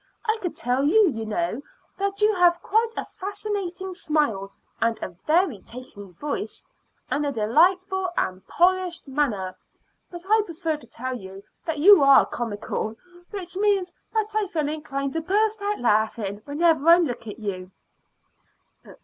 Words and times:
I 0.25 0.35
could 0.41 0.55
tell 0.55 0.83
you, 0.83 1.11
you 1.13 1.27
know, 1.27 1.61
that 1.99 2.21
you 2.21 2.33
have 2.33 2.59
quite 2.63 2.89
a 2.97 3.05
fascinating 3.05 3.93
smile, 3.93 4.51
and 4.81 4.97
a 4.99 5.15
very 5.27 5.59
taking 5.59 6.13
voice, 6.15 6.67
and 7.11 7.23
a 7.23 7.31
delightful 7.31 8.09
and 8.17 8.43
polished 8.47 9.07
manner; 9.07 9.55
but 10.09 10.25
I 10.27 10.41
prefer 10.43 10.77
to 10.77 10.87
tell 10.87 11.15
you 11.15 11.43
that 11.67 11.77
you 11.77 12.01
are 12.01 12.25
comical, 12.25 12.95
which 13.29 13.55
means 13.55 13.93
that 14.11 14.33
I 14.35 14.47
feel 14.47 14.67
inclined 14.69 15.13
to 15.13 15.21
burst 15.21 15.61
out 15.61 15.77
laughing 15.77 16.41
whenever 16.45 16.89
I 16.89 16.97
look 16.97 17.27
at 17.27 17.37
you." 17.37 17.69